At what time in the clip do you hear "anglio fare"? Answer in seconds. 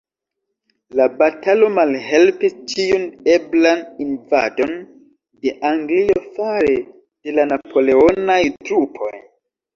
5.71-6.75